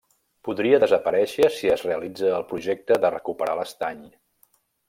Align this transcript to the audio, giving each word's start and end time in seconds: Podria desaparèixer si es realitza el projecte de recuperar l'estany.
Podria 0.45 0.79
desaparèixer 0.83 1.51
si 1.59 1.71
es 1.75 1.85
realitza 1.89 2.33
el 2.39 2.49
projecte 2.55 3.01
de 3.05 3.15
recuperar 3.19 3.57
l'estany. 3.61 4.05